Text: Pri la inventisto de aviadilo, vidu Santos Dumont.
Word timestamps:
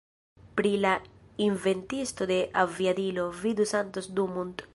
Pri 0.59 0.71
la 0.85 0.93
inventisto 1.47 2.27
de 2.33 2.39
aviadilo, 2.65 3.27
vidu 3.45 3.73
Santos 3.77 4.11
Dumont. 4.21 4.67